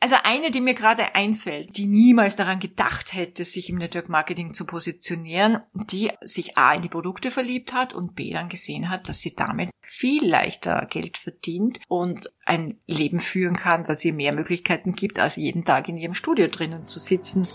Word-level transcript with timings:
Also 0.00 0.14
eine, 0.22 0.52
die 0.52 0.60
mir 0.60 0.74
gerade 0.74 1.16
einfällt, 1.16 1.76
die 1.76 1.86
niemals 1.86 2.36
daran 2.36 2.60
gedacht 2.60 3.12
hätte, 3.14 3.44
sich 3.44 3.68
im 3.68 3.78
Network 3.78 4.08
Marketing 4.08 4.54
zu 4.54 4.64
positionieren, 4.64 5.60
die 5.90 6.12
sich 6.20 6.56
A 6.56 6.74
in 6.74 6.82
die 6.82 6.88
Produkte 6.88 7.32
verliebt 7.32 7.72
hat 7.72 7.94
und 7.94 8.14
B 8.14 8.32
dann 8.32 8.48
gesehen 8.48 8.90
hat, 8.90 9.08
dass 9.08 9.18
sie 9.18 9.34
damit 9.34 9.70
viel 9.80 10.24
leichter 10.24 10.86
Geld 10.88 11.18
verdient 11.18 11.80
und 11.88 12.32
ein 12.46 12.78
Leben 12.86 13.18
führen 13.18 13.56
kann, 13.56 13.82
das 13.82 14.04
ihr 14.04 14.12
mehr 14.12 14.32
Möglichkeiten 14.32 14.92
gibt, 14.92 15.18
als 15.18 15.34
jeden 15.34 15.64
Tag 15.64 15.88
in 15.88 15.96
ihrem 15.96 16.14
Studio 16.14 16.46
drinnen 16.46 16.86
zu 16.86 17.00
sitzen. 17.00 17.48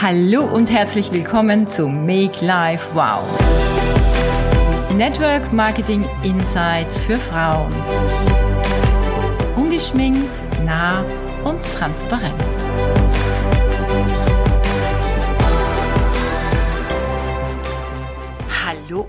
Hallo 0.00 0.42
und 0.42 0.70
herzlich 0.70 1.12
willkommen 1.12 1.66
zu 1.66 1.86
Make 1.88 2.42
Life 2.42 2.94
Wow. 2.94 3.40
Network 4.94 5.52
Marketing 5.52 6.04
Insights 6.22 7.00
für 7.00 7.16
Frauen 7.16 7.74
ungeschminkt, 9.56 10.30
nah 10.64 11.04
und 11.44 11.60
transparent. 11.72 12.53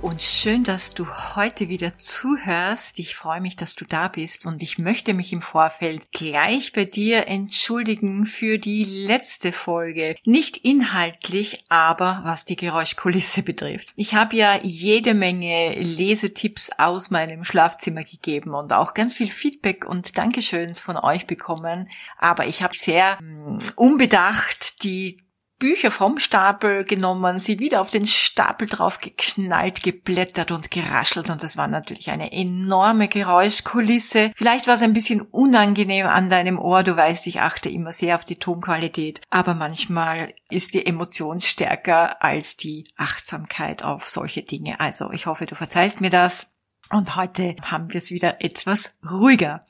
Und 0.02 0.22
schön, 0.22 0.63
dass 0.63 0.94
du 0.94 1.08
heute 1.35 1.67
wieder 1.67 1.98
zuhörst. 1.98 2.99
Ich 2.99 3.16
freue 3.16 3.41
mich, 3.41 3.55
dass 3.55 3.76
du 3.76 3.85
da 3.85 4.08
bist 4.08 4.45
und 4.45 4.62
ich 4.62 4.77
möchte 4.77 5.13
mich 5.13 5.34
im 5.34 5.41
Vorfeld 5.41 6.12
gleich 6.12 6.73
bei 6.73 6.85
dir 6.85 7.27
entschuldigen 7.27 8.26
für 8.26 8.58
die 8.58 8.84
letzte 8.84 9.52
Folge. 9.52 10.16
Nicht 10.23 10.58
inhaltlich, 10.58 11.66
aber 11.70 12.21
was 12.23 12.45
die 12.45 12.55
Geräuschkulisse 12.55 13.44
betrifft. 13.44 13.91
Ich 13.95 14.13
habe 14.13 14.35
ja 14.35 14.59
jede 14.62 15.13
Menge 15.13 15.73
Lesetipps 15.80 16.71
aus 16.77 17.09
meinem 17.09 17.43
Schlafzimmer 17.43 18.04
gegeben 18.04 18.54
und 18.54 18.73
auch 18.73 18.93
ganz 18.93 19.16
viel 19.16 19.30
Feedback 19.30 19.85
und 19.85 20.18
Dankeschöns 20.18 20.82
von 20.82 20.98
euch 20.98 21.27
bekommen, 21.27 21.90
aber 22.18 22.48
ich 22.48 22.62
habe 22.62 22.76
sehr 22.76 23.18
mh, 23.21 23.48
hm, 23.48 23.60
unbedacht 23.76 24.84
die 24.84 25.24
Bücher 25.57 25.89
vom 25.89 26.20
Stapel 26.20 26.84
genommen, 26.84 27.39
sie 27.39 27.59
wieder 27.59 27.81
auf 27.81 27.89
den 27.89 28.05
Stapel 28.05 28.67
drauf 28.67 28.99
geknallt, 28.99 29.84
geblättert 29.84 30.51
und 30.51 30.70
geraschelt 30.70 31.29
und 31.29 31.43
das 31.43 31.55
war 31.55 31.67
natürlich 31.67 32.11
eine 32.11 32.34
enorme 32.34 33.07
Geräuschkulisse. 33.07 34.31
Vielleicht 34.35 34.67
war 34.67 34.76
es 34.76 34.81
ein 34.81 34.93
bisschen 34.93 35.21
unangenehm 35.21 36.07
an 36.07 36.29
deinem 36.29 36.59
Ohr, 36.59 36.83
du 36.83 36.98
weißt, 36.98 37.26
ich 37.27 37.39
achte 37.41 37.70
immer 37.70 37.93
sehr 37.93 38.15
auf 38.15 38.26
die 38.26 38.37
Tonqualität, 38.37 39.21
aber 39.29 39.53
manchmal 39.53 40.33
ist 40.49 40.73
die 40.73 40.85
Emotion 40.85 41.39
stärker 41.39 42.21
als 42.21 42.57
die 42.57 42.85
Achtsamkeit 42.98 43.83
auf 43.83 44.09
solche 44.09 44.43
Dinge. 44.43 44.79
Also 44.79 45.11
ich 45.11 45.26
hoffe, 45.26 45.45
du 45.45 45.55
verzeihst 45.55 46.01
mir 46.01 46.09
das 46.09 46.48
und 46.89 47.15
heute 47.15 47.55
haben 47.61 47.93
wir 47.93 47.98
es 47.98 48.11
wieder 48.11 48.43
etwas 48.43 48.98
ruhiger. 49.09 49.61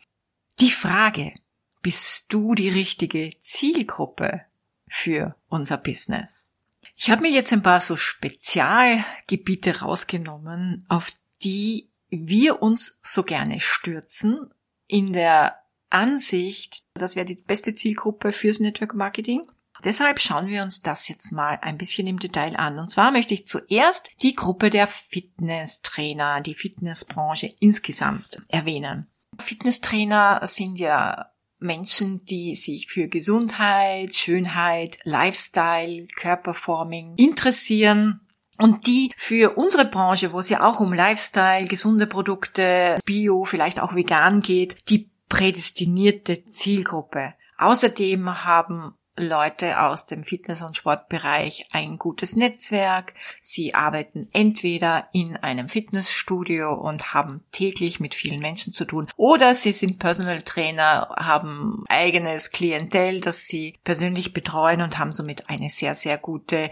Die 0.59 0.72
Frage, 0.72 1.33
bist 1.81 2.33
du 2.33 2.56
die 2.56 2.69
richtige 2.69 3.33
Zielgruppe 3.41 4.41
für 4.88 5.36
unser 5.47 5.78
Business. 5.78 6.50
Ich 6.95 7.09
habe 7.09 7.23
mir 7.23 7.31
jetzt 7.31 7.52
ein 7.52 7.64
paar 7.64 7.81
so 7.81 7.97
Spezialgebiete 7.97 9.81
rausgenommen, 9.81 10.86
auf 10.88 11.11
die 11.44 11.89
wir 12.09 12.61
uns 12.61 12.97
so 13.02 13.23
gerne 13.23 13.59
stürzen, 13.59 14.50
in 14.88 15.13
der 15.13 15.58
Ansicht, 15.89 16.83
das 16.94 17.16
wäre 17.16 17.25
die 17.25 17.36
beste 17.36 17.73
Zielgruppe 17.73 18.31
fürs 18.31 18.59
Network 18.59 18.94
Marketing. 18.94 19.50
Deshalb 19.83 20.22
schauen 20.22 20.47
wir 20.47 20.63
uns 20.63 20.81
das 20.81 21.08
jetzt 21.08 21.31
mal 21.31 21.59
ein 21.61 21.78
bisschen 21.78 22.08
im 22.08 22.19
Detail 22.19 22.56
an. 22.56 22.80
Und 22.80 22.89
zwar 22.89 23.11
möchte 23.11 23.33
ich 23.33 23.45
zuerst 23.45 24.09
die 24.22 24.36
Gruppe 24.36 24.69
der 24.69 24.88
Fitnesstrainer, 24.88 26.41
die 26.41 26.56
Fitnessbranche 26.56 27.53
insgesamt 27.59 28.41
erwähnen. 28.47 29.08
Fitnesstrainer 29.38 30.39
sind 30.44 30.80
ja 30.80 31.31
Menschen, 31.66 32.24
die 32.26 32.56
sich 32.56 32.88
für 32.88 33.08
Gesundheit, 33.08 34.16
Schönheit, 34.16 35.00
Lifestyle, 35.04 36.08
Körperforming 36.16 37.16
interessieren 37.18 38.22
und 38.58 38.88
die 38.88 39.12
für 39.18 39.58
unsere 39.58 39.86
Branche, 39.86 40.31
wo 40.31 40.40
es 40.40 40.50
ja 40.50 40.64
auch 40.64 40.80
um 40.80 40.94
Lifestyle, 40.94 41.68
gesunde 41.68 42.08
Produkte, 42.08 43.00
Bio, 43.06 43.44
vielleicht 43.44 43.81
auch 43.81 43.96
vegan 43.96 44.42
geht, 44.42 44.78
die 44.90 45.09
prädestinierte 45.28 46.46
Zielgruppe. 46.46 47.34
Außerdem 47.58 48.46
haben 48.46 48.94
Leute 49.18 49.81
aus 49.81 50.06
dem 50.06 50.24
Fitness- 50.24 50.62
und 50.62 50.76
Sportbereich 50.76 51.68
ein 51.72 51.98
gutes 51.98 52.36
Netzwerk. 52.36 53.14
Sie 53.42 53.74
arbeiten 53.74 54.28
entweder 54.34 55.08
in 55.14 55.38
einem 55.38 55.70
Fitnessstudio 55.70 56.74
und 56.74 57.14
haben 57.14 57.44
täglich 57.52 58.00
mit 58.00 58.14
vielen 58.14 58.42
Menschen 58.42 58.74
zu 58.74 58.86
tun 58.86 59.08
oder 59.16 59.56
sie 59.56 59.72
sind 59.72 60.00
Personal 60.00 60.42
Trainer, 60.42 61.16
haben 61.18 61.86
eigenes 61.88 62.52
Klientel, 62.52 63.22
das 63.22 63.46
sie 63.46 63.75
persönlich 63.84 64.34
betreuen 64.34 64.81
und 64.81 64.98
haben 64.98 65.12
somit 65.12 65.50
eine 65.50 65.70
sehr, 65.70 65.96
sehr 65.96 66.18
gute 66.18 66.70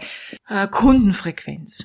äh, 0.48 0.68
Kundenfrequenz. 0.68 1.84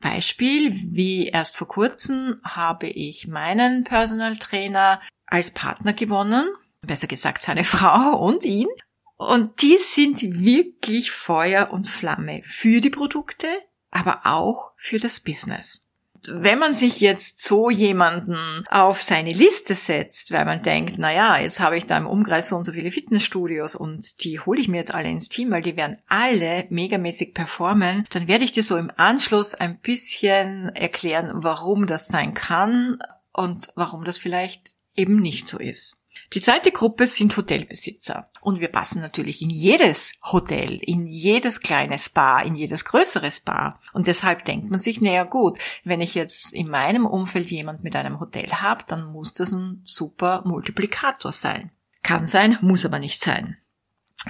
Beispiel, 0.00 0.80
wie 0.92 1.28
erst 1.28 1.56
vor 1.56 1.68
kurzem 1.68 2.40
habe 2.44 2.88
ich 2.88 3.26
meinen 3.26 3.84
Personal 3.84 4.36
Trainer 4.36 5.00
als 5.26 5.50
Partner 5.50 5.94
gewonnen 5.94 6.46
besser 6.86 7.06
gesagt 7.06 7.38
seine 7.38 7.64
Frau 7.64 8.16
und 8.18 8.44
ihn. 8.44 8.68
Und 9.16 9.62
die 9.62 9.78
sind 9.78 10.22
wirklich 10.22 11.10
Feuer 11.10 11.70
und 11.70 11.88
Flamme 11.88 12.42
für 12.44 12.80
die 12.80 12.90
Produkte, 12.90 13.48
aber 13.90 14.22
auch 14.24 14.72
für 14.76 14.98
das 14.98 15.20
Business. 15.20 15.82
Wenn 16.26 16.58
man 16.58 16.72
sich 16.72 17.00
jetzt 17.00 17.42
so 17.42 17.68
jemanden 17.68 18.64
auf 18.70 19.02
seine 19.02 19.32
Liste 19.32 19.74
setzt, 19.74 20.32
weil 20.32 20.46
man 20.46 20.62
denkt, 20.62 20.94
na 20.96 21.12
ja, 21.12 21.38
jetzt 21.38 21.60
habe 21.60 21.76
ich 21.76 21.84
da 21.84 21.98
im 21.98 22.06
Umkreis 22.06 22.48
so 22.48 22.56
und 22.56 22.64
so 22.64 22.72
viele 22.72 22.90
Fitnessstudios 22.90 23.76
und 23.76 24.24
die 24.24 24.40
hole 24.40 24.58
ich 24.58 24.68
mir 24.68 24.78
jetzt 24.78 24.94
alle 24.94 25.10
ins 25.10 25.28
Team, 25.28 25.50
weil 25.50 25.60
die 25.60 25.76
werden 25.76 25.98
alle 26.08 26.64
megamäßig 26.70 27.34
performen, 27.34 28.06
dann 28.10 28.26
werde 28.26 28.44
ich 28.44 28.52
dir 28.52 28.62
so 28.62 28.78
im 28.78 28.90
Anschluss 28.96 29.54
ein 29.54 29.78
bisschen 29.78 30.70
erklären, 30.74 31.30
warum 31.34 31.86
das 31.86 32.06
sein 32.06 32.32
kann 32.32 32.98
und 33.32 33.68
warum 33.74 34.04
das 34.04 34.18
vielleicht 34.18 34.76
eben 34.96 35.20
nicht 35.20 35.46
so 35.46 35.58
ist. 35.58 35.98
Die 36.32 36.40
zweite 36.40 36.72
Gruppe 36.72 37.06
sind 37.06 37.36
Hotelbesitzer. 37.36 38.30
Und 38.40 38.60
wir 38.60 38.68
passen 38.68 39.00
natürlich 39.00 39.40
in 39.40 39.50
jedes 39.50 40.14
Hotel, 40.22 40.78
in 40.82 41.06
jedes 41.06 41.60
kleine 41.60 41.98
Spa, 41.98 42.40
in 42.40 42.54
jedes 42.54 42.84
größere 42.84 43.30
Spa. 43.30 43.80
Und 43.92 44.06
deshalb 44.06 44.44
denkt 44.44 44.70
man 44.70 44.80
sich, 44.80 45.00
naja 45.00 45.24
gut, 45.24 45.58
wenn 45.84 46.00
ich 46.00 46.14
jetzt 46.14 46.52
in 46.52 46.68
meinem 46.68 47.06
Umfeld 47.06 47.50
jemand 47.50 47.84
mit 47.84 47.96
einem 47.96 48.20
Hotel 48.20 48.52
habe, 48.52 48.84
dann 48.86 49.04
muss 49.06 49.32
das 49.32 49.52
ein 49.52 49.80
super 49.84 50.42
Multiplikator 50.44 51.32
sein. 51.32 51.70
Kann 52.02 52.26
sein, 52.26 52.58
muss 52.60 52.84
aber 52.84 52.98
nicht 52.98 53.18
sein. 53.18 53.56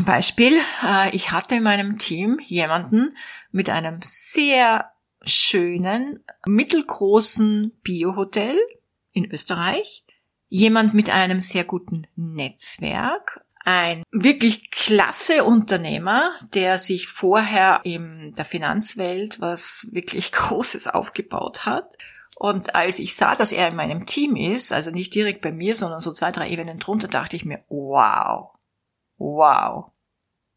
Beispiel, 0.05 0.61
äh, 0.85 1.15
ich 1.15 1.33
hatte 1.33 1.57
in 1.57 1.63
meinem 1.63 1.99
Team 1.99 2.41
jemanden 2.47 3.17
mit 3.51 3.71
einem 3.71 3.99
sehr 4.03 4.91
schönen, 5.23 6.25
mittelgroßen 6.47 7.73
Biohotel 7.83 8.59
in 9.13 9.31
Österreich 9.31 10.04
jemand 10.55 10.95
mit 10.95 11.11
einem 11.11 11.41
sehr 11.41 11.65
guten 11.65 12.07
Netzwerk, 12.15 13.45
ein 13.65 14.05
wirklich 14.13 14.71
klasse 14.71 15.43
Unternehmer, 15.43 16.31
der 16.55 16.79
sich 16.79 17.09
vorher 17.09 17.81
in 17.83 18.37
der 18.37 18.45
Finanzwelt 18.45 19.41
was 19.41 19.89
wirklich 19.91 20.31
Großes 20.33 20.87
aufgebaut 20.87 21.67
hat. 21.67 21.91
Und 22.37 22.77
als 22.77 23.01
ich 23.01 23.17
sah, 23.17 23.35
dass 23.35 23.51
er 23.51 23.67
in 23.67 23.75
meinem 23.75 24.07
Team 24.07 24.37
ist, 24.37 24.73
also 24.73 24.93
nicht 24.93 25.13
direkt 25.17 25.41
bei 25.41 25.51
mir, 25.51 25.75
sondern 25.75 25.99
so 25.99 26.13
zwei, 26.13 26.31
drei 26.31 26.49
Ebenen 26.51 26.79
drunter, 26.79 27.09
dachte 27.09 27.35
ich 27.35 27.45
mir, 27.45 27.65
wow, 27.69 28.53
wow. 29.17 29.91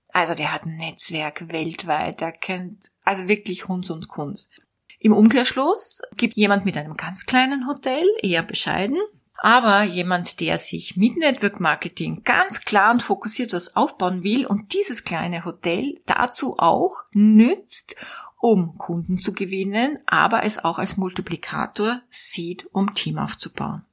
Also 0.09 0.35
der 0.35 0.53
hat 0.53 0.65
ein 0.65 0.77
Netzwerk 0.77 1.51
weltweit, 1.51 2.21
der 2.21 2.33
kennt 2.33 2.91
also 3.03 3.27
wirklich 3.27 3.67
Hunds 3.67 3.89
und 3.89 4.07
Kunst. 4.09 4.51
Im 4.99 5.13
Umkehrschluss 5.13 6.03
gibt 6.17 6.35
jemand 6.35 6.65
mit 6.65 6.77
einem 6.77 6.97
ganz 6.97 7.25
kleinen 7.25 7.67
Hotel, 7.67 8.05
eher 8.21 8.43
bescheiden, 8.43 8.99
aber 9.37 9.83
jemand, 9.83 10.39
der 10.39 10.57
sich 10.57 10.97
mit 10.97 11.17
Network 11.17 11.59
Marketing 11.59 12.23
ganz 12.23 12.61
klar 12.61 12.91
und 12.91 13.03
fokussiert 13.03 13.53
was 13.53 13.75
aufbauen 13.75 14.23
will 14.23 14.45
und 14.45 14.73
dieses 14.73 15.03
kleine 15.03 15.45
Hotel 15.45 16.01
dazu 16.05 16.55
auch 16.57 17.03
nützt, 17.11 17.95
um 18.39 18.77
Kunden 18.77 19.17
zu 19.17 19.33
gewinnen, 19.33 19.99
aber 20.05 20.43
es 20.43 20.63
auch 20.63 20.79
als 20.79 20.97
Multiplikator 20.97 22.01
sieht, 22.09 22.67
um 22.71 22.93
Team 22.93 23.17
aufzubauen. 23.17 23.83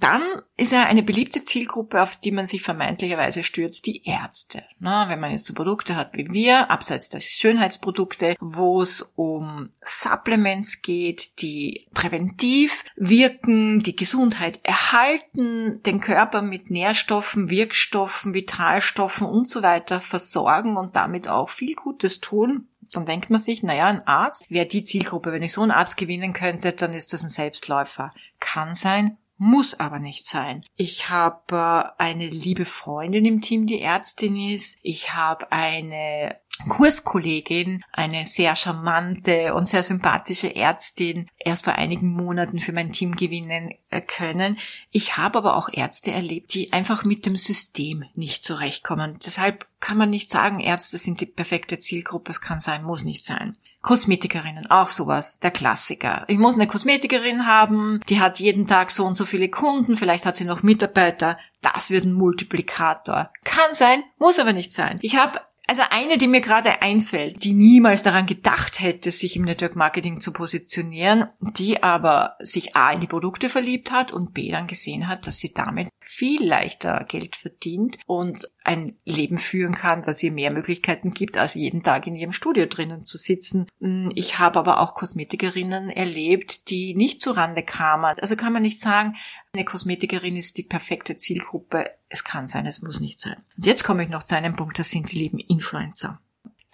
Dann 0.00 0.22
ist 0.56 0.72
er 0.72 0.86
eine 0.86 1.02
beliebte 1.02 1.44
Zielgruppe, 1.44 2.02
auf 2.02 2.16
die 2.16 2.32
man 2.32 2.46
sich 2.46 2.62
vermeintlicherweise 2.62 3.42
stürzt, 3.42 3.86
die 3.86 4.04
Ärzte. 4.04 4.64
Na, 4.78 5.08
wenn 5.08 5.20
man 5.20 5.30
jetzt 5.30 5.46
so 5.46 5.54
Produkte 5.54 5.96
hat 5.96 6.14
wie 6.14 6.30
wir, 6.30 6.70
abseits 6.70 7.08
der 7.08 7.20
Schönheitsprodukte, 7.20 8.36
wo 8.40 8.82
es 8.82 9.02
um 9.16 9.70
Supplements 9.82 10.82
geht, 10.82 11.40
die 11.40 11.86
präventiv 11.94 12.84
wirken, 12.96 13.80
die 13.80 13.96
Gesundheit 13.96 14.60
erhalten, 14.62 15.82
den 15.82 16.00
Körper 16.00 16.42
mit 16.42 16.70
Nährstoffen, 16.70 17.50
Wirkstoffen, 17.50 18.34
Vitalstoffen 18.34 19.26
und 19.26 19.48
so 19.48 19.62
weiter 19.62 20.00
versorgen 20.00 20.76
und 20.76 20.96
damit 20.96 21.28
auch 21.28 21.50
viel 21.50 21.74
Gutes 21.74 22.20
tun, 22.20 22.68
dann 22.92 23.06
denkt 23.06 23.30
man 23.30 23.40
sich, 23.40 23.62
naja, 23.62 23.86
ein 23.86 24.06
Arzt 24.06 24.44
wäre 24.48 24.66
die 24.66 24.84
Zielgruppe. 24.84 25.32
Wenn 25.32 25.42
ich 25.42 25.52
so 25.52 25.62
einen 25.62 25.70
Arzt 25.70 25.96
gewinnen 25.96 26.32
könnte, 26.32 26.72
dann 26.72 26.94
ist 26.94 27.12
das 27.12 27.22
ein 27.22 27.28
Selbstläufer. 27.28 28.12
Kann 28.38 28.74
sein, 28.74 29.16
muss 29.38 29.78
aber 29.78 29.98
nicht 29.98 30.26
sein. 30.26 30.64
Ich 30.76 31.10
habe 31.10 31.92
äh, 31.98 32.02
eine 32.02 32.28
liebe 32.28 32.64
Freundin 32.64 33.24
im 33.24 33.40
Team, 33.40 33.66
die 33.66 33.80
Ärztin 33.80 34.36
ist. 34.36 34.78
Ich 34.82 35.14
habe 35.14 35.52
eine 35.52 36.36
Kurskollegin, 36.68 37.84
eine 37.92 38.26
sehr 38.26 38.56
charmante 38.56 39.54
und 39.54 39.68
sehr 39.68 39.82
sympathische 39.82 40.56
Ärztin, 40.56 41.28
erst 41.38 41.64
vor 41.64 41.74
einigen 41.74 42.08
Monaten 42.08 42.60
für 42.60 42.72
mein 42.72 42.92
Team 42.92 43.14
gewinnen 43.14 43.72
äh, 43.90 44.00
können. 44.00 44.58
Ich 44.90 45.18
habe 45.18 45.38
aber 45.38 45.56
auch 45.56 45.68
Ärzte 45.70 46.12
erlebt, 46.12 46.54
die 46.54 46.72
einfach 46.72 47.04
mit 47.04 47.26
dem 47.26 47.36
System 47.36 48.04
nicht 48.14 48.42
zurechtkommen. 48.44 49.18
Deshalb 49.24 49.66
kann 49.80 49.98
man 49.98 50.10
nicht 50.10 50.30
sagen, 50.30 50.60
Ärzte 50.60 50.96
sind 50.96 51.20
die 51.20 51.26
perfekte 51.26 51.76
Zielgruppe. 51.76 52.30
Es 52.30 52.40
kann 52.40 52.58
sein, 52.58 52.82
muss 52.82 53.04
nicht 53.04 53.24
sein. 53.24 53.56
Kosmetikerinnen, 53.86 54.68
auch 54.68 54.90
sowas, 54.90 55.38
der 55.38 55.52
Klassiker. 55.52 56.24
Ich 56.26 56.38
muss 56.38 56.56
eine 56.56 56.66
Kosmetikerin 56.66 57.46
haben, 57.46 58.00
die 58.08 58.20
hat 58.20 58.40
jeden 58.40 58.66
Tag 58.66 58.90
so 58.90 59.04
und 59.04 59.14
so 59.14 59.24
viele 59.24 59.48
Kunden, 59.48 59.96
vielleicht 59.96 60.26
hat 60.26 60.36
sie 60.36 60.44
noch 60.44 60.64
Mitarbeiter. 60.64 61.38
Das 61.62 61.90
wird 61.90 62.04
ein 62.04 62.12
Multiplikator. 62.12 63.30
Kann 63.44 63.74
sein, 63.74 64.02
muss 64.18 64.40
aber 64.40 64.52
nicht 64.52 64.72
sein. 64.72 64.98
Ich 65.02 65.14
habe 65.14 65.40
also 65.68 65.82
eine, 65.90 66.18
die 66.18 66.28
mir 66.28 66.40
gerade 66.40 66.82
einfällt, 66.82 67.42
die 67.44 67.52
niemals 67.52 68.02
daran 68.02 68.26
gedacht 68.26 68.80
hätte, 68.80 69.10
sich 69.10 69.36
im 69.36 69.44
Network 69.44 69.74
Marketing 69.74 70.20
zu 70.20 70.32
positionieren, 70.32 71.28
die 71.40 71.82
aber 71.82 72.36
sich 72.38 72.76
A 72.76 72.92
in 72.92 73.00
die 73.00 73.08
Produkte 73.08 73.48
verliebt 73.48 73.90
hat 73.90 74.12
und 74.12 74.32
B 74.32 74.50
dann 74.50 74.68
gesehen 74.68 75.08
hat, 75.08 75.26
dass 75.26 75.38
sie 75.38 75.52
damit 75.52 75.88
viel 76.00 76.44
leichter 76.44 77.04
Geld 77.08 77.36
verdient 77.36 77.98
und 78.06 78.48
ein 78.66 78.96
Leben 79.04 79.38
führen 79.38 79.74
kann, 79.74 80.02
das 80.02 80.22
ihr 80.22 80.32
mehr 80.32 80.50
Möglichkeiten 80.50 81.14
gibt, 81.14 81.38
als 81.38 81.54
jeden 81.54 81.84
Tag 81.84 82.06
in 82.08 82.16
ihrem 82.16 82.32
Studio 82.32 82.66
drinnen 82.66 83.04
zu 83.04 83.16
sitzen. 83.16 83.66
Ich 84.14 84.40
habe 84.40 84.58
aber 84.58 84.80
auch 84.80 84.94
Kosmetikerinnen 84.94 85.88
erlebt, 85.88 86.68
die 86.68 86.94
nicht 86.94 87.22
zu 87.22 87.30
Rande 87.30 87.62
kamen. 87.62 88.16
Also 88.20 88.34
kann 88.34 88.52
man 88.52 88.62
nicht 88.62 88.80
sagen, 88.80 89.14
eine 89.54 89.64
Kosmetikerin 89.64 90.36
ist 90.36 90.58
die 90.58 90.64
perfekte 90.64 91.16
Zielgruppe. 91.16 91.90
Es 92.08 92.24
kann 92.24 92.48
sein, 92.48 92.66
es 92.66 92.82
muss 92.82 92.98
nicht 92.98 93.20
sein. 93.20 93.36
Und 93.56 93.66
jetzt 93.66 93.84
komme 93.84 94.02
ich 94.02 94.08
noch 94.08 94.24
zu 94.24 94.36
einem 94.36 94.56
Punkt, 94.56 94.78
das 94.78 94.90
sind 94.90 95.12
die 95.12 95.18
lieben 95.18 95.38
Influencer 95.38 96.20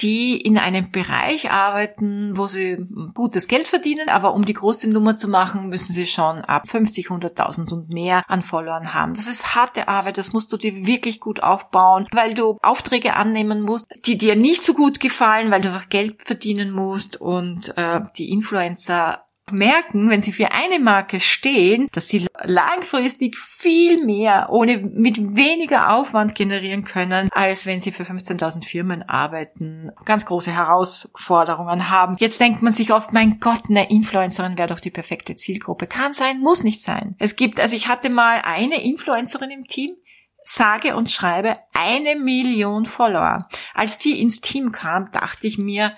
die 0.02 0.40
in 0.40 0.58
einem 0.58 0.90
Bereich 0.90 1.50
arbeiten, 1.50 2.36
wo 2.36 2.46
sie 2.46 2.78
gutes 3.14 3.48
Geld 3.48 3.68
verdienen, 3.68 4.08
aber 4.08 4.34
um 4.34 4.44
die 4.44 4.52
große 4.52 4.90
Nummer 4.90 5.16
zu 5.16 5.28
machen, 5.28 5.68
müssen 5.68 5.92
sie 5.92 6.06
schon 6.06 6.38
ab 6.42 6.68
50, 6.68 7.06
100.000 7.08 7.72
und 7.72 7.90
mehr 7.90 8.22
an 8.28 8.42
Followern 8.42 8.94
haben. 8.94 9.14
Das 9.14 9.28
ist 9.28 9.54
harte 9.54 9.88
Arbeit, 9.88 10.18
das 10.18 10.32
musst 10.32 10.52
du 10.52 10.56
dir 10.56 10.86
wirklich 10.86 11.20
gut 11.20 11.42
aufbauen, 11.42 12.06
weil 12.12 12.34
du 12.34 12.58
Aufträge 12.62 13.14
annehmen 13.14 13.62
musst, 13.62 13.86
die 14.04 14.18
dir 14.18 14.36
nicht 14.36 14.62
so 14.62 14.74
gut 14.74 15.00
gefallen, 15.00 15.50
weil 15.50 15.60
du 15.60 15.68
einfach 15.68 15.88
Geld 15.88 16.26
verdienen 16.26 16.72
musst 16.72 17.20
und 17.20 17.76
äh, 17.76 18.00
die 18.16 18.30
Influencer 18.30 19.24
merken, 19.52 20.10
wenn 20.10 20.22
sie 20.22 20.32
für 20.32 20.52
eine 20.52 20.78
Marke 20.78 21.20
stehen, 21.20 21.88
dass 21.92 22.08
sie 22.08 22.26
langfristig 22.42 23.36
viel 23.36 24.04
mehr 24.04 24.48
ohne 24.50 24.78
mit 24.78 25.36
weniger 25.36 25.94
Aufwand 25.94 26.34
generieren 26.34 26.84
können, 26.84 27.28
als 27.32 27.66
wenn 27.66 27.80
sie 27.80 27.92
für 27.92 28.04
15.000 28.04 28.64
Firmen 28.64 29.02
arbeiten, 29.08 29.92
ganz 30.04 30.26
große 30.26 30.50
Herausforderungen 30.50 31.90
haben. 31.90 32.16
Jetzt 32.18 32.40
denkt 32.40 32.62
man 32.62 32.72
sich 32.72 32.92
oft, 32.92 33.12
mein 33.12 33.40
Gott, 33.40 33.62
eine 33.68 33.90
Influencerin 33.90 34.58
wäre 34.58 34.68
doch 34.68 34.80
die 34.80 34.90
perfekte 34.90 35.36
Zielgruppe. 35.36 35.86
Kann 35.86 36.12
sein, 36.12 36.40
muss 36.40 36.62
nicht 36.62 36.82
sein. 36.82 37.16
Es 37.18 37.36
gibt, 37.36 37.60
also 37.60 37.76
ich 37.76 37.88
hatte 37.88 38.10
mal 38.10 38.40
eine 38.42 38.82
Influencerin 38.82 39.50
im 39.50 39.66
Team, 39.66 39.96
sage 40.44 40.96
und 40.96 41.10
schreibe 41.10 41.58
eine 41.72 42.16
Million 42.16 42.86
Follower. 42.86 43.48
Als 43.74 43.98
die 43.98 44.20
ins 44.20 44.40
Team 44.40 44.72
kam, 44.72 45.10
dachte 45.12 45.46
ich 45.46 45.58
mir, 45.58 45.96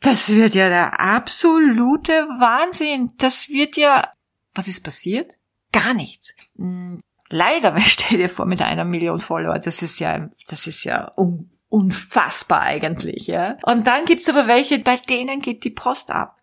das 0.00 0.30
wird 0.30 0.54
ja 0.54 0.68
der 0.68 0.98
absolute 0.98 2.12
Wahnsinn. 2.38 3.12
Das 3.18 3.50
wird 3.50 3.76
ja, 3.76 4.12
was 4.54 4.66
ist 4.66 4.82
passiert? 4.82 5.36
Gar 5.72 5.94
nichts. 5.94 6.34
Hm, 6.56 7.00
leider, 7.28 7.74
weil 7.74 7.82
stell 7.82 8.18
dir 8.18 8.30
vor, 8.30 8.46
mit 8.46 8.62
einer 8.62 8.84
Million 8.84 9.20
Follower, 9.20 9.58
das 9.58 9.82
ist 9.82 9.98
ja, 10.00 10.30
das 10.48 10.66
ist 10.66 10.84
ja 10.84 11.12
un 11.16 11.50
unfassbar 11.68 12.62
eigentlich, 12.62 13.28
ja. 13.28 13.56
Und 13.62 13.86
dann 13.86 14.04
gibt's 14.04 14.28
aber 14.28 14.48
welche, 14.48 14.80
bei 14.80 14.96
denen 14.96 15.40
geht 15.40 15.62
die 15.62 15.70
Post 15.70 16.10
ab. 16.10 16.36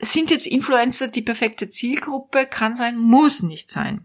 Sind 0.00 0.32
jetzt 0.32 0.48
Influencer 0.48 1.06
die 1.06 1.22
perfekte 1.22 1.68
Zielgruppe? 1.68 2.46
Kann 2.46 2.74
sein, 2.74 2.98
muss 2.98 3.42
nicht 3.42 3.70
sein. 3.70 4.04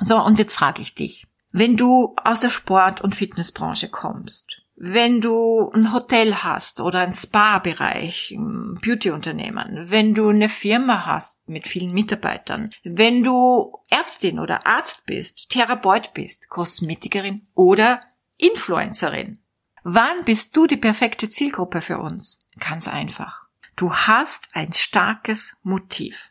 So, 0.00 0.16
und 0.16 0.38
jetzt 0.38 0.56
frage 0.56 0.80
ich 0.80 0.94
dich. 0.94 1.26
Wenn 1.52 1.76
du 1.76 2.14
aus 2.16 2.40
der 2.40 2.48
Sport- 2.48 3.02
und 3.02 3.14
Fitnessbranche 3.14 3.90
kommst 3.90 4.62
wenn 4.82 5.20
du 5.20 5.70
ein 5.74 5.92
Hotel 5.92 6.36
hast 6.36 6.80
oder 6.80 7.00
ein 7.00 7.12
Spa-Bereich, 7.12 8.34
Beauty-Unternehmen, 8.80 9.90
wenn 9.90 10.14
du 10.14 10.30
eine 10.30 10.48
Firma 10.48 11.04
hast 11.04 11.46
mit 11.46 11.68
vielen 11.68 11.92
Mitarbeitern, 11.92 12.70
wenn 12.82 13.22
du 13.22 13.78
Ärztin 13.90 14.38
oder 14.38 14.66
Arzt 14.66 15.04
bist, 15.04 15.50
Therapeut 15.50 16.14
bist, 16.14 16.48
Kosmetikerin 16.48 17.46
oder 17.54 18.00
Influencerin. 18.38 19.42
Wann 19.82 20.24
bist 20.24 20.56
du 20.56 20.66
die 20.66 20.78
perfekte 20.78 21.28
Zielgruppe 21.28 21.82
für 21.82 21.98
uns? 21.98 22.46
Ganz 22.58 22.88
einfach. 22.88 23.42
Du 23.76 23.92
hast 23.92 24.48
ein 24.54 24.72
starkes 24.72 25.58
Motiv. 25.62 26.30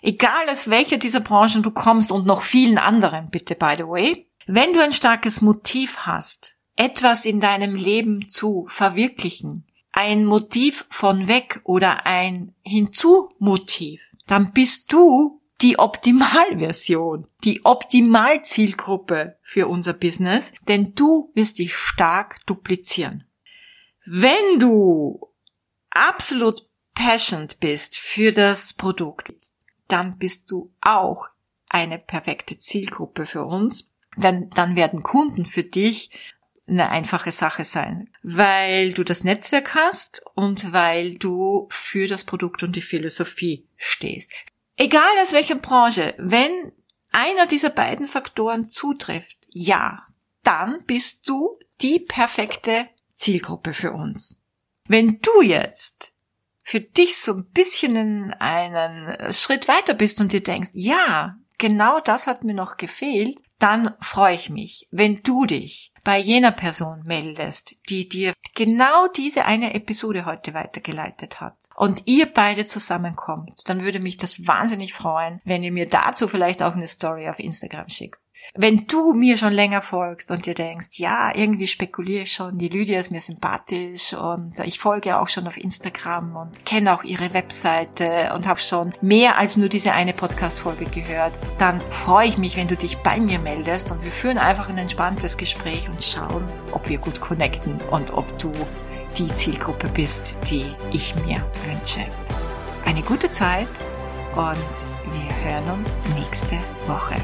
Egal 0.00 0.48
aus 0.48 0.70
welcher 0.70 0.96
dieser 0.96 1.20
Branchen 1.20 1.62
du 1.62 1.70
kommst 1.70 2.10
und 2.10 2.24
noch 2.24 2.44
vielen 2.44 2.78
anderen, 2.78 3.28
bitte 3.28 3.54
by 3.54 3.74
the 3.76 3.86
way, 3.86 4.30
wenn 4.46 4.72
du 4.72 4.82
ein 4.82 4.92
starkes 4.92 5.42
Motiv 5.42 5.98
hast, 6.06 6.56
etwas 6.76 7.24
in 7.24 7.40
deinem 7.40 7.74
Leben 7.74 8.28
zu 8.28 8.66
verwirklichen, 8.68 9.66
ein 9.92 10.24
Motiv 10.24 10.86
von 10.90 11.28
weg 11.28 11.60
oder 11.64 12.04
ein 12.06 12.54
Hinzu-Motiv, 12.62 14.00
dann 14.26 14.52
bist 14.52 14.92
du 14.92 15.40
die 15.60 15.78
Optimalversion, 15.78 17.28
die 17.44 17.64
Optimalzielgruppe 17.64 19.38
für 19.42 19.68
unser 19.68 19.92
Business, 19.92 20.52
denn 20.66 20.94
du 20.94 21.30
wirst 21.34 21.58
dich 21.58 21.76
stark 21.76 22.44
duplizieren. 22.46 23.24
Wenn 24.04 24.58
du 24.58 25.28
absolut 25.90 26.68
passionate 26.94 27.56
bist 27.60 27.98
für 27.98 28.32
das 28.32 28.74
Produkt, 28.74 29.32
dann 29.88 30.18
bist 30.18 30.50
du 30.50 30.72
auch 30.80 31.28
eine 31.68 31.98
perfekte 31.98 32.58
Zielgruppe 32.58 33.26
für 33.26 33.44
uns. 33.44 33.88
Dann, 34.16 34.50
dann 34.50 34.76
werden 34.76 35.02
Kunden 35.02 35.44
für 35.44 35.64
dich 35.64 36.10
eine 36.66 36.90
einfache 36.90 37.32
Sache 37.32 37.64
sein, 37.64 38.10
weil 38.22 38.94
du 38.94 39.04
das 39.04 39.24
Netzwerk 39.24 39.74
hast 39.74 40.22
und 40.34 40.72
weil 40.72 41.18
du 41.18 41.66
für 41.70 42.06
das 42.06 42.24
Produkt 42.24 42.62
und 42.62 42.74
die 42.74 42.82
Philosophie 42.82 43.66
stehst. 43.76 44.32
Egal 44.76 45.02
aus 45.22 45.32
welcher 45.32 45.56
Branche, 45.56 46.14
wenn 46.18 46.72
einer 47.12 47.46
dieser 47.46 47.70
beiden 47.70 48.08
Faktoren 48.08 48.68
zutrifft, 48.68 49.36
ja, 49.50 50.06
dann 50.42 50.84
bist 50.86 51.28
du 51.28 51.58
die 51.80 52.00
perfekte 52.00 52.88
Zielgruppe 53.14 53.72
für 53.72 53.92
uns. 53.92 54.40
Wenn 54.88 55.20
du 55.20 55.42
jetzt 55.42 56.12
für 56.62 56.80
dich 56.80 57.18
so 57.18 57.34
ein 57.34 57.44
bisschen 57.50 58.32
einen 58.34 59.32
Schritt 59.32 59.68
weiter 59.68 59.94
bist 59.94 60.20
und 60.20 60.32
dir 60.32 60.42
denkst, 60.42 60.70
ja, 60.72 61.36
genau 61.58 62.00
das 62.00 62.26
hat 62.26 62.42
mir 62.42 62.54
noch 62.54 62.76
gefehlt, 62.76 63.38
dann 63.58 63.94
freue 64.00 64.34
ich 64.34 64.50
mich, 64.50 64.88
wenn 64.90 65.22
du 65.22 65.46
dich 65.46 65.93
bei 66.04 66.18
jener 66.18 66.52
Person 66.52 67.02
meldest, 67.04 67.76
die 67.88 68.08
dir 68.08 68.34
genau 68.54 69.08
diese 69.08 69.46
eine 69.46 69.74
Episode 69.74 70.26
heute 70.26 70.54
weitergeleitet 70.54 71.40
hat 71.40 71.56
und 71.74 72.02
ihr 72.06 72.26
beide 72.26 72.66
zusammenkommt, 72.66 73.62
dann 73.66 73.82
würde 73.82 74.00
mich 74.00 74.16
das 74.16 74.46
wahnsinnig 74.46 74.94
freuen, 74.94 75.40
wenn 75.44 75.62
ihr 75.62 75.72
mir 75.72 75.88
dazu 75.88 76.28
vielleicht 76.28 76.62
auch 76.62 76.74
eine 76.74 76.86
Story 76.86 77.28
auf 77.28 77.38
Instagram 77.38 77.88
schickt. 77.88 78.20
Wenn 78.54 78.86
du 78.86 79.14
mir 79.14 79.36
schon 79.36 79.52
länger 79.52 79.80
folgst 79.80 80.30
und 80.30 80.46
dir 80.46 80.54
denkst, 80.54 80.98
ja, 80.98 81.34
irgendwie 81.34 81.66
spekuliere 81.66 82.24
ich 82.24 82.32
schon, 82.32 82.58
die 82.58 82.68
Lydia 82.68 83.00
ist 83.00 83.10
mir 83.10 83.20
sympathisch 83.20 84.12
und 84.12 84.58
ich 84.60 84.78
folge 84.78 85.18
auch 85.18 85.28
schon 85.28 85.46
auf 85.46 85.56
Instagram 85.56 86.36
und 86.36 86.66
kenne 86.66 86.94
auch 86.94 87.04
ihre 87.04 87.32
Webseite 87.32 88.32
und 88.34 88.46
habe 88.46 88.60
schon 88.60 88.92
mehr 89.00 89.38
als 89.38 89.56
nur 89.56 89.68
diese 89.68 89.92
eine 89.92 90.12
Podcast-Folge 90.12 90.86
gehört, 90.86 91.32
dann 91.58 91.80
freue 91.90 92.28
ich 92.28 92.38
mich, 92.38 92.56
wenn 92.56 92.68
du 92.68 92.76
dich 92.76 92.98
bei 92.98 93.18
mir 93.18 93.38
meldest 93.38 93.90
und 93.90 94.04
wir 94.04 94.12
führen 94.12 94.38
einfach 94.38 94.68
ein 94.68 94.78
entspanntes 94.78 95.36
Gespräch 95.36 95.88
und 95.94 96.02
schauen, 96.02 96.44
ob 96.72 96.88
wir 96.88 96.98
gut 96.98 97.20
connecten 97.20 97.78
und 97.90 98.12
ob 98.12 98.38
du 98.38 98.52
die 99.16 99.28
Zielgruppe 99.28 99.88
bist, 99.88 100.36
die 100.50 100.74
ich 100.92 101.14
mir 101.16 101.44
wünsche. 101.64 102.00
Eine 102.84 103.02
gute 103.02 103.30
Zeit 103.30 103.68
und 104.34 105.12
wir 105.12 105.52
hören 105.52 105.78
uns 105.78 105.92
nächste 106.16 106.58
Woche. 106.88 107.14